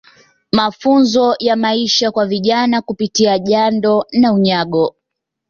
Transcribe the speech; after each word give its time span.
Mafunzo 0.51 1.35
ya 1.39 1.55
Maisha 1.55 2.11
kwa 2.11 2.25
Vijana 2.25 2.81
Kupitia 2.81 3.39
Jando 3.39 4.05
na 4.11 4.33
Unyago 4.33 4.95